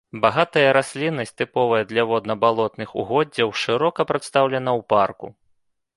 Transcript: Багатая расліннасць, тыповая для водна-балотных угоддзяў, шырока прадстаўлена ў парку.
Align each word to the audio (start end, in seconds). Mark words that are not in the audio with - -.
Багатая 0.21 0.69
расліннасць, 0.77 1.35
тыповая 1.41 1.83
для 1.91 2.03
водна-балотных 2.11 2.95
угоддзяў, 3.03 3.53
шырока 3.65 4.01
прадстаўлена 4.13 4.69
ў 4.79 4.87
парку. 4.95 5.27